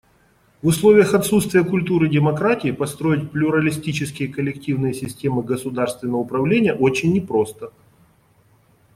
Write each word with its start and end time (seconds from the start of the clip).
В 0.63 0.67
условиях 0.69 1.13
отсутствия 1.13 1.63
культуры 1.63 2.09
демократии 2.09 2.71
построить 2.71 3.29
плюралистические 3.29 4.29
коллективные 4.29 4.95
системы 4.95 5.43
государственного 5.43 6.17
управления 6.21 6.73
очень 6.73 7.13
не 7.13 7.21
просто. 7.21 7.71